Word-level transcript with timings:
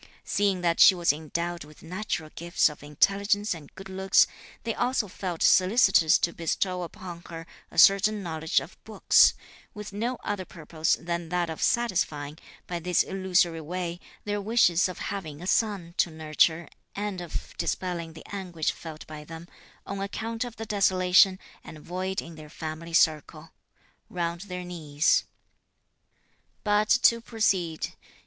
Seeing 0.23 0.61
that 0.61 0.79
she 0.79 0.95
was 0.95 1.13
endowed 1.13 1.63
with 1.63 1.83
natural 1.83 2.31
gifts 2.35 2.69
of 2.69 2.81
intelligence 2.81 3.53
and 3.53 3.71
good 3.75 3.87
looks, 3.87 4.25
they 4.63 4.73
also 4.73 5.07
felt 5.07 5.43
solicitous 5.43 6.17
to 6.17 6.33
bestow 6.33 6.81
upon 6.81 7.21
her 7.29 7.45
a 7.69 7.77
certain 7.77 8.23
knowledge 8.23 8.59
of 8.59 8.83
books, 8.83 9.35
with 9.75 9.93
no 9.93 10.17
other 10.23 10.43
purpose 10.43 10.95
than 10.99 11.29
that 11.29 11.51
of 11.51 11.61
satisfying, 11.61 12.39
by 12.65 12.79
this 12.79 13.03
illusory 13.03 13.61
way, 13.61 13.99
their 14.23 14.41
wishes 14.41 14.89
of 14.89 14.97
having 14.97 15.39
a 15.39 15.45
son 15.45 15.93
to 15.97 16.09
nurture 16.09 16.67
and 16.95 17.21
of 17.21 17.53
dispelling 17.59 18.13
the 18.13 18.25
anguish 18.33 18.71
felt 18.71 19.05
by 19.05 19.23
them, 19.23 19.47
on 19.85 19.99
account 20.01 20.43
of 20.43 20.55
the 20.55 20.65
desolation 20.65 21.37
and 21.63 21.77
void 21.77 22.23
in 22.23 22.33
their 22.33 22.49
family 22.49 22.91
circle 22.91 23.51
(round 24.09 24.41
their 24.49 24.63
knees). 24.63 25.25
But 26.63 26.89
to 27.03 27.21
proceed. 27.21 27.93